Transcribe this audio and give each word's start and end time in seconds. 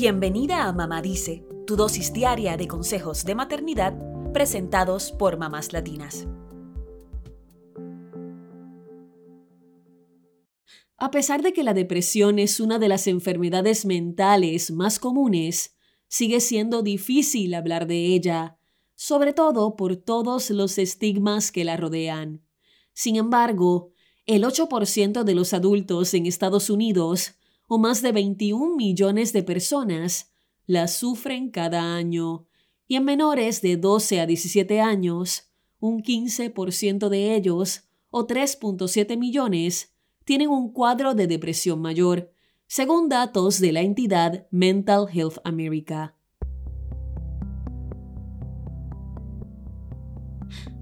Bienvenida 0.00 0.68
a 0.68 0.72
Mamá 0.72 1.02
Dice, 1.02 1.44
tu 1.66 1.74
dosis 1.74 2.12
diaria 2.12 2.56
de 2.56 2.68
consejos 2.68 3.24
de 3.24 3.34
maternidad 3.34 3.98
presentados 4.32 5.10
por 5.10 5.38
mamás 5.38 5.72
latinas. 5.72 6.28
A 10.98 11.10
pesar 11.10 11.42
de 11.42 11.52
que 11.52 11.64
la 11.64 11.74
depresión 11.74 12.38
es 12.38 12.60
una 12.60 12.78
de 12.78 12.88
las 12.88 13.08
enfermedades 13.08 13.84
mentales 13.86 14.70
más 14.70 15.00
comunes, 15.00 15.76
sigue 16.06 16.38
siendo 16.38 16.82
difícil 16.82 17.52
hablar 17.54 17.88
de 17.88 18.14
ella, 18.14 18.56
sobre 18.94 19.32
todo 19.32 19.74
por 19.74 19.96
todos 19.96 20.50
los 20.50 20.78
estigmas 20.78 21.50
que 21.50 21.64
la 21.64 21.76
rodean. 21.76 22.44
Sin 22.92 23.16
embargo, 23.16 23.90
el 24.26 24.44
8% 24.44 25.24
de 25.24 25.34
los 25.34 25.52
adultos 25.52 26.14
en 26.14 26.26
Estados 26.26 26.70
Unidos, 26.70 27.37
o 27.68 27.78
más 27.78 28.02
de 28.02 28.12
21 28.12 28.74
millones 28.74 29.32
de 29.32 29.42
personas, 29.42 30.32
la 30.66 30.88
sufren 30.88 31.50
cada 31.50 31.94
año, 31.94 32.46
y 32.88 32.96
en 32.96 33.04
menores 33.04 33.60
de 33.60 33.76
12 33.76 34.20
a 34.20 34.26
17 34.26 34.80
años, 34.80 35.50
un 35.78 36.02
15% 36.02 37.08
de 37.10 37.36
ellos, 37.36 37.84
o 38.10 38.26
3.7 38.26 39.16
millones, 39.18 39.94
tienen 40.24 40.48
un 40.48 40.72
cuadro 40.72 41.14
de 41.14 41.26
depresión 41.26 41.80
mayor, 41.80 42.32
según 42.66 43.08
datos 43.08 43.60
de 43.60 43.72
la 43.72 43.82
entidad 43.82 44.46
Mental 44.50 45.06
Health 45.12 45.38
America. 45.44 46.16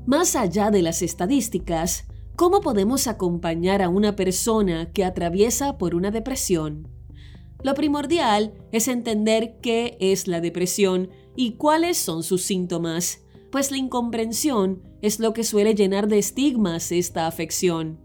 Más 0.06 0.36
allá 0.36 0.70
de 0.70 0.82
las 0.82 1.02
estadísticas, 1.02 2.06
¿Cómo 2.36 2.60
podemos 2.60 3.06
acompañar 3.06 3.80
a 3.80 3.88
una 3.88 4.14
persona 4.14 4.92
que 4.92 5.06
atraviesa 5.06 5.78
por 5.78 5.94
una 5.94 6.10
depresión? 6.10 6.86
Lo 7.62 7.72
primordial 7.72 8.52
es 8.72 8.88
entender 8.88 9.56
qué 9.62 9.96
es 10.00 10.28
la 10.28 10.42
depresión 10.42 11.08
y 11.34 11.52
cuáles 11.52 11.96
son 11.96 12.22
sus 12.22 12.42
síntomas, 12.42 13.22
pues 13.50 13.70
la 13.70 13.78
incomprensión 13.78 14.82
es 15.00 15.18
lo 15.18 15.32
que 15.32 15.44
suele 15.44 15.74
llenar 15.74 16.08
de 16.08 16.18
estigmas 16.18 16.92
esta 16.92 17.26
afección. 17.26 17.98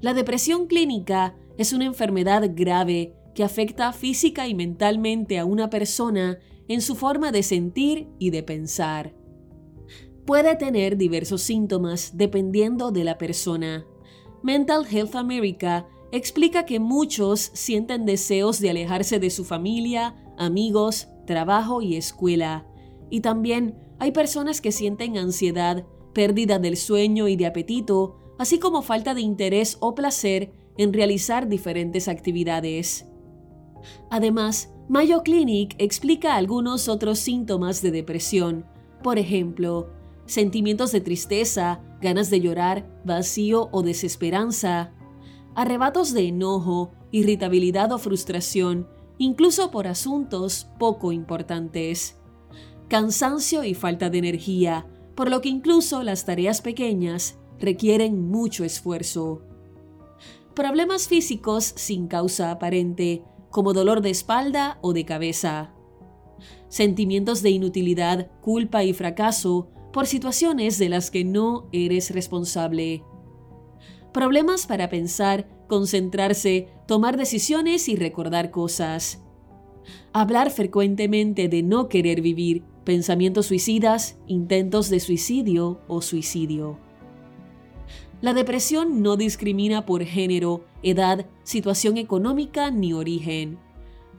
La 0.00 0.14
depresión 0.14 0.66
clínica 0.66 1.36
es 1.58 1.74
una 1.74 1.84
enfermedad 1.84 2.52
grave 2.54 3.14
que 3.34 3.44
afecta 3.44 3.92
física 3.92 4.48
y 4.48 4.54
mentalmente 4.54 5.38
a 5.38 5.44
una 5.44 5.68
persona 5.68 6.38
en 6.68 6.80
su 6.80 6.94
forma 6.94 7.32
de 7.32 7.42
sentir 7.42 8.08
y 8.18 8.30
de 8.30 8.42
pensar 8.42 9.21
puede 10.24 10.56
tener 10.56 10.96
diversos 10.96 11.42
síntomas 11.42 12.16
dependiendo 12.16 12.90
de 12.90 13.04
la 13.04 13.18
persona. 13.18 13.86
Mental 14.42 14.86
Health 14.90 15.14
America 15.14 15.88
explica 16.10 16.64
que 16.64 16.78
muchos 16.78 17.50
sienten 17.54 18.04
deseos 18.04 18.60
de 18.60 18.70
alejarse 18.70 19.18
de 19.18 19.30
su 19.30 19.44
familia, 19.44 20.16
amigos, 20.36 21.08
trabajo 21.26 21.82
y 21.82 21.96
escuela. 21.96 22.66
Y 23.10 23.20
también 23.20 23.76
hay 23.98 24.12
personas 24.12 24.60
que 24.60 24.72
sienten 24.72 25.16
ansiedad, 25.16 25.86
pérdida 26.12 26.58
del 26.58 26.76
sueño 26.76 27.28
y 27.28 27.36
de 27.36 27.46
apetito, 27.46 28.16
así 28.38 28.58
como 28.58 28.82
falta 28.82 29.14
de 29.14 29.20
interés 29.22 29.76
o 29.80 29.94
placer 29.94 30.52
en 30.76 30.92
realizar 30.92 31.48
diferentes 31.48 32.08
actividades. 32.08 33.06
Además, 34.10 34.72
Mayo 34.88 35.22
Clinic 35.22 35.74
explica 35.78 36.36
algunos 36.36 36.88
otros 36.88 37.18
síntomas 37.18 37.82
de 37.82 37.90
depresión, 37.90 38.66
por 39.02 39.18
ejemplo, 39.18 39.90
sentimientos 40.32 40.92
de 40.92 41.02
tristeza, 41.02 41.82
ganas 42.00 42.30
de 42.30 42.40
llorar, 42.40 42.88
vacío 43.04 43.68
o 43.70 43.82
desesperanza, 43.82 44.94
arrebatos 45.54 46.14
de 46.14 46.28
enojo, 46.28 46.90
irritabilidad 47.10 47.92
o 47.92 47.98
frustración, 47.98 48.88
incluso 49.18 49.70
por 49.70 49.86
asuntos 49.86 50.68
poco 50.78 51.12
importantes, 51.12 52.18
cansancio 52.88 53.62
y 53.62 53.74
falta 53.74 54.08
de 54.08 54.18
energía, 54.18 54.86
por 55.14 55.30
lo 55.30 55.42
que 55.42 55.50
incluso 55.50 56.02
las 56.02 56.24
tareas 56.24 56.62
pequeñas 56.62 57.38
requieren 57.58 58.30
mucho 58.30 58.64
esfuerzo. 58.64 59.42
Problemas 60.54 61.08
físicos 61.08 61.74
sin 61.76 62.08
causa 62.08 62.50
aparente, 62.50 63.22
como 63.50 63.74
dolor 63.74 64.00
de 64.00 64.08
espalda 64.08 64.78
o 64.80 64.94
de 64.94 65.04
cabeza. 65.04 65.74
Sentimientos 66.68 67.42
de 67.42 67.50
inutilidad, 67.50 68.30
culpa 68.40 68.82
y 68.82 68.94
fracaso, 68.94 69.68
por 69.92 70.06
situaciones 70.06 70.78
de 70.78 70.88
las 70.88 71.10
que 71.10 71.24
no 71.24 71.68
eres 71.72 72.10
responsable. 72.10 73.04
Problemas 74.12 74.66
para 74.66 74.88
pensar, 74.88 75.48
concentrarse, 75.68 76.68
tomar 76.86 77.16
decisiones 77.16 77.88
y 77.88 77.96
recordar 77.96 78.50
cosas. 78.50 79.22
Hablar 80.12 80.50
frecuentemente 80.50 81.48
de 81.48 81.62
no 81.62 81.88
querer 81.88 82.20
vivir, 82.20 82.62
pensamientos 82.84 83.46
suicidas, 83.46 84.18
intentos 84.26 84.90
de 84.90 85.00
suicidio 85.00 85.80
o 85.88 86.02
suicidio. 86.02 86.78
La 88.20 88.34
depresión 88.34 89.02
no 89.02 89.16
discrimina 89.16 89.84
por 89.84 90.04
género, 90.04 90.64
edad, 90.82 91.26
situación 91.42 91.96
económica 91.96 92.70
ni 92.70 92.92
origen. 92.92 93.58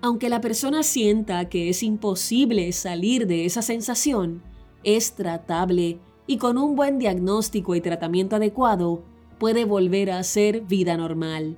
Aunque 0.02 0.28
la 0.28 0.42
persona 0.42 0.84
sienta 0.84 1.48
que 1.48 1.70
es 1.70 1.84
imposible 1.84 2.70
salir 2.74 3.28
de 3.28 3.46
esa 3.46 3.62
sensación, 3.62 4.44
es 4.84 5.14
tratable 5.14 6.00
y 6.28 6.38
con 6.38 6.58
un 6.58 6.76
buen 6.76 7.00
diagnóstico 7.00 7.76
y 7.76 7.82
tratamiento 7.82 8.36
adecuado 8.36 9.04
puede 9.40 9.66
volver 9.66 10.12
a 10.12 10.24
ser 10.24 10.62
vida 10.62 10.96
normal. 10.98 11.58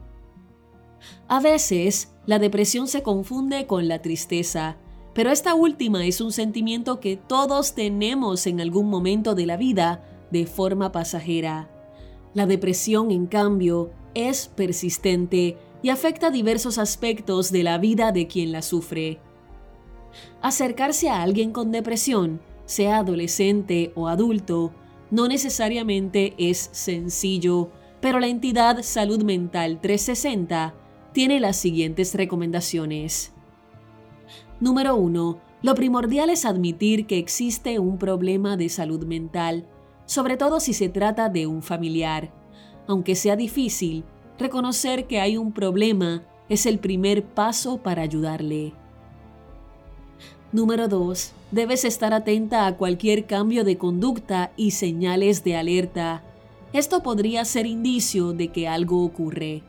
A 1.28 1.40
veces, 1.40 2.14
la 2.26 2.40
depresión 2.40 2.88
se 2.88 3.04
confunde 3.04 3.68
con 3.68 3.88
la 3.88 4.02
tristeza, 4.02 4.78
pero 5.14 5.30
esta 5.30 5.54
última 5.54 6.06
es 6.06 6.20
un 6.20 6.32
sentimiento 6.32 7.00
que 7.00 7.16
todos 7.16 7.74
tenemos 7.74 8.48
en 8.48 8.60
algún 8.60 8.90
momento 8.90 9.36
de 9.36 9.46
la 9.46 9.58
vida 9.58 10.04
de 10.32 10.46
forma 10.46 10.92
pasajera. 10.92 11.70
La 12.34 12.48
depresión, 12.48 13.12
en 13.12 13.28
cambio, 13.28 13.92
es 14.14 14.48
persistente 14.48 15.58
y 15.82 15.90
afecta 15.90 16.32
diversos 16.32 16.78
aspectos 16.78 17.52
de 17.52 17.64
la 17.64 17.78
vida 17.78 18.12
de 18.12 18.28
quien 18.28 18.52
la 18.52 18.62
sufre. 18.62 19.20
Acercarse 20.42 21.10
a 21.10 21.22
alguien 21.22 21.52
con 21.52 21.72
depresión 21.72 22.42
sea 22.66 22.98
adolescente 22.98 23.92
o 23.96 24.08
adulto, 24.08 24.74
no 25.12 25.28
necesariamente 25.28 26.34
es 26.38 26.70
sencillo, 26.72 27.70
pero 28.02 28.20
la 28.20 28.28
entidad 28.28 28.82
Salud 28.82 29.24
Mental 29.24 29.80
360 29.82 30.74
tiene 31.14 31.40
las 31.40 31.56
siguientes 31.56 32.14
recomendaciones. 32.16 33.34
Número 34.60 34.96
1. 34.96 35.40
Lo 35.62 35.76
primordial 35.76 36.30
es 36.30 36.46
admitir 36.46 37.08
que 37.08 37.18
existe 37.18 37.80
un 37.80 37.98
problema 37.98 38.58
de 38.58 38.70
salud 38.70 39.06
mental, 39.06 39.68
sobre 40.06 40.38
todo 40.38 40.60
si 40.60 40.74
se 40.74 40.90
trata 40.90 41.30
de 41.30 41.48
un 41.48 41.64
familiar. 41.64 42.32
Aunque 42.88 43.16
sea 43.16 43.36
difícil, 43.36 44.04
reconocer 44.38 45.08
que 45.08 45.20
hay 45.20 45.38
un 45.38 45.54
problema 45.54 46.24
es 46.50 46.66
el 46.66 46.80
primer 46.80 47.24
paso 47.24 47.82
para 47.82 48.04
ayudarle. 48.04 48.74
Número 50.56 50.88
2. 50.88 51.34
Debes 51.52 51.84
estar 51.84 52.14
atenta 52.14 52.66
a 52.66 52.78
cualquier 52.78 53.26
cambio 53.26 53.66
de 53.66 53.78
conducta 53.78 54.54
y 54.56 54.72
señales 54.72 55.44
de 55.44 55.58
alerta. 55.58 56.24
Esto 56.72 57.04
podría 57.04 57.44
ser 57.44 57.66
indicio 57.66 58.32
de 58.32 58.48
que 58.54 58.66
algo 58.66 59.04
ocurre. 59.04 59.64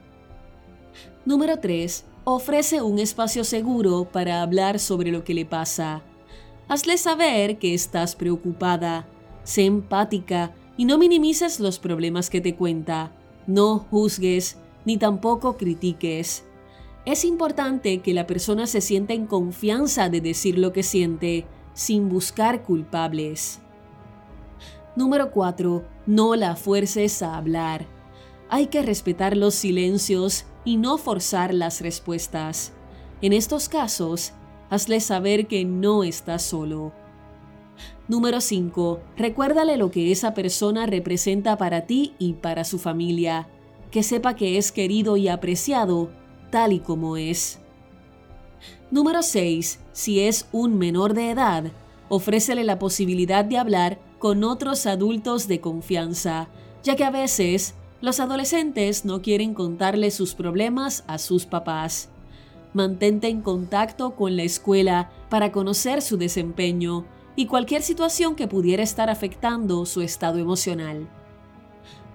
Número 1.24 1.58
3. 1.58 2.04
Ofrece 2.22 2.82
un 2.82 3.00
espacio 3.00 3.42
seguro 3.42 4.04
para 4.12 4.42
hablar 4.42 4.78
sobre 4.78 5.10
lo 5.10 5.24
que 5.24 5.34
le 5.34 5.44
pasa. 5.44 6.04
Hazle 6.68 6.98
saber 6.98 7.58
que 7.58 7.74
estás 7.74 8.14
preocupada. 8.14 9.08
Sé 9.42 9.64
empática 9.64 10.54
y 10.76 10.84
no 10.84 10.98
minimices 10.98 11.58
los 11.58 11.80
problemas 11.80 12.30
que 12.30 12.40
te 12.40 12.54
cuenta. 12.54 13.10
No 13.48 13.80
juzgues 13.90 14.56
ni 14.84 14.98
tampoco 14.98 15.56
critiques. 15.56 16.44
Es 17.06 17.24
importante 17.24 18.00
que 18.00 18.12
la 18.12 18.26
persona 18.26 18.66
se 18.66 18.80
sienta 18.80 19.14
en 19.14 19.26
confianza 19.26 20.08
de 20.08 20.20
decir 20.20 20.58
lo 20.58 20.72
que 20.72 20.82
siente 20.82 21.46
sin 21.72 22.08
buscar 22.08 22.64
culpables. 22.64 23.60
Número 24.96 25.30
4. 25.30 25.84
No 26.06 26.34
la 26.34 26.56
fuerces 26.56 27.22
a 27.22 27.36
hablar. 27.36 27.86
Hay 28.48 28.66
que 28.66 28.82
respetar 28.82 29.36
los 29.36 29.54
silencios 29.54 30.46
y 30.64 30.78
no 30.78 30.98
forzar 30.98 31.54
las 31.54 31.80
respuestas. 31.80 32.72
En 33.22 33.32
estos 33.32 33.68
casos, 33.68 34.32
hazle 34.68 34.98
saber 34.98 35.46
que 35.46 35.64
no 35.64 36.02
está 36.02 36.40
solo. 36.40 36.92
Número 38.08 38.40
5. 38.40 39.00
Recuérdale 39.16 39.76
lo 39.76 39.92
que 39.92 40.10
esa 40.10 40.34
persona 40.34 40.86
representa 40.86 41.56
para 41.56 41.82
ti 41.82 42.14
y 42.18 42.32
para 42.32 42.64
su 42.64 42.80
familia. 42.80 43.48
Que 43.92 44.02
sepa 44.02 44.34
que 44.34 44.58
es 44.58 44.72
querido 44.72 45.16
y 45.16 45.28
apreciado 45.28 46.10
tal 46.50 46.72
y 46.72 46.80
como 46.80 47.16
es. 47.16 47.58
Número 48.90 49.22
6. 49.22 49.80
Si 49.92 50.20
es 50.20 50.46
un 50.52 50.78
menor 50.78 51.14
de 51.14 51.30
edad, 51.30 51.64
ofrécele 52.08 52.64
la 52.64 52.78
posibilidad 52.78 53.44
de 53.44 53.58
hablar 53.58 53.98
con 54.18 54.44
otros 54.44 54.86
adultos 54.86 55.48
de 55.48 55.60
confianza, 55.60 56.48
ya 56.82 56.96
que 56.96 57.04
a 57.04 57.10
veces 57.10 57.74
los 58.00 58.20
adolescentes 58.20 59.04
no 59.04 59.22
quieren 59.22 59.54
contarle 59.54 60.10
sus 60.10 60.34
problemas 60.34 61.04
a 61.06 61.18
sus 61.18 61.46
papás. 61.46 62.10
Mantente 62.74 63.28
en 63.28 63.40
contacto 63.40 64.14
con 64.14 64.36
la 64.36 64.42
escuela 64.42 65.10
para 65.30 65.50
conocer 65.50 66.02
su 66.02 66.16
desempeño 66.16 67.06
y 67.34 67.46
cualquier 67.46 67.82
situación 67.82 68.34
que 68.34 68.48
pudiera 68.48 68.82
estar 68.82 69.10
afectando 69.10 69.84
su 69.86 70.02
estado 70.02 70.38
emocional. 70.38 71.08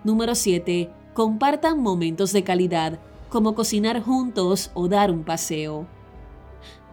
Número 0.04 0.36
7. 0.36 0.90
Compartan 1.14 1.80
momentos 1.80 2.32
de 2.32 2.44
calidad, 2.44 3.00
como 3.32 3.56
cocinar 3.56 4.04
juntos 4.04 4.70
o 4.76 4.88
dar 4.88 5.10
un 5.10 5.24
paseo. 5.24 5.88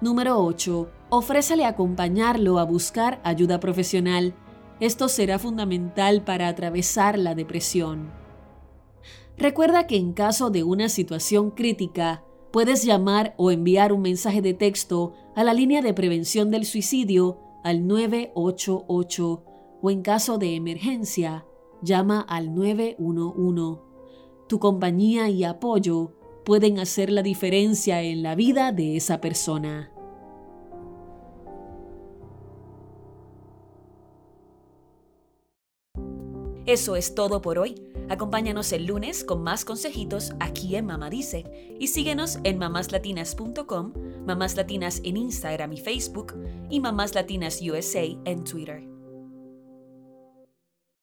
Número 0.00 0.38
8. 0.38 0.88
Ofrézale 1.10 1.66
acompañarlo 1.66 2.58
a 2.58 2.64
buscar 2.64 3.20
ayuda 3.24 3.60
profesional. 3.60 4.34
Esto 4.80 5.08
será 5.08 5.38
fundamental 5.38 6.22
para 6.24 6.48
atravesar 6.48 7.18
la 7.18 7.34
depresión. 7.34 8.10
Recuerda 9.36 9.86
que 9.86 9.96
en 9.96 10.14
caso 10.14 10.48
de 10.48 10.62
una 10.62 10.88
situación 10.88 11.50
crítica, 11.50 12.24
Puedes 12.50 12.82
llamar 12.82 13.34
o 13.36 13.50
enviar 13.50 13.92
un 13.92 14.00
mensaje 14.00 14.40
de 14.40 14.54
texto 14.54 15.12
a 15.36 15.44
la 15.44 15.52
línea 15.52 15.82
de 15.82 15.92
prevención 15.92 16.50
del 16.50 16.64
suicidio 16.64 17.38
al 17.62 17.86
988 17.86 19.44
o 19.82 19.90
en 19.90 20.00
caso 20.00 20.38
de 20.38 20.54
emergencia, 20.54 21.44
llama 21.82 22.20
al 22.20 22.54
911. 22.54 23.82
Tu 24.48 24.58
compañía 24.58 25.28
y 25.28 25.44
apoyo 25.44 26.14
pueden 26.48 26.78
hacer 26.78 27.10
la 27.10 27.22
diferencia 27.22 28.00
en 28.00 28.22
la 28.22 28.34
vida 28.34 28.72
de 28.72 28.96
esa 28.96 29.20
persona. 29.20 29.92
Eso 36.64 36.96
es 36.96 37.14
todo 37.14 37.42
por 37.42 37.58
hoy. 37.58 37.74
Acompáñanos 38.08 38.72
el 38.72 38.86
lunes 38.86 39.24
con 39.24 39.42
más 39.42 39.66
consejitos 39.66 40.32
aquí 40.40 40.74
en 40.76 40.86
Mamá 40.86 41.10
Dice 41.10 41.76
y 41.78 41.88
síguenos 41.88 42.38
en 42.44 42.56
mamáslatinas.com, 42.56 43.92
Mamás 44.26 44.56
Latinas 44.56 45.02
en 45.04 45.18
Instagram 45.18 45.74
y 45.74 45.76
Facebook 45.76 46.32
y 46.70 46.80
Mamás 46.80 47.14
Latinas 47.14 47.60
USA 47.60 48.04
en 48.24 48.44
Twitter. 48.44 48.97